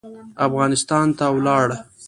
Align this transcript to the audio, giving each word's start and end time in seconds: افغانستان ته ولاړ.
افغانستان 0.47 1.07
ته 1.17 1.25
ولاړ. 1.35 1.67